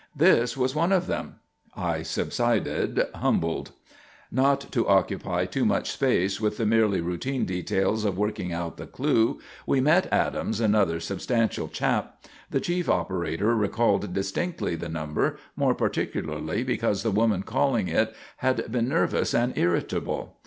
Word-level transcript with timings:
This 0.15 0.57
was 0.57 0.73
one 0.73 0.91
of 0.91 1.05
them." 1.05 1.35
I 1.75 2.01
subsided, 2.01 3.05
humbled. 3.13 3.69
Not 4.31 4.61
to 4.71 4.87
occupy 4.87 5.45
too 5.45 5.63
much 5.63 5.91
space 5.91 6.41
with 6.41 6.57
the 6.57 6.65
merely 6.65 7.01
routine 7.01 7.45
details 7.45 8.03
of 8.03 8.17
working 8.17 8.51
out 8.51 8.77
the 8.77 8.87
clue, 8.87 9.39
we 9.67 9.79
met 9.79 10.11
Adams, 10.11 10.59
another 10.59 10.99
substantial 10.99 11.67
chap. 11.67 12.25
The 12.49 12.59
chief 12.59 12.89
operator 12.89 13.55
recalled 13.55 14.11
distinctly 14.11 14.75
the 14.75 14.89
number, 14.89 15.37
more 15.55 15.75
particularly 15.75 16.63
because 16.63 17.03
the 17.03 17.11
woman 17.11 17.43
calling 17.43 17.87
it 17.87 18.11
had 18.37 18.71
been 18.71 18.89
nervous 18.89 19.35
and 19.35 19.55
irritable. 19.55 20.37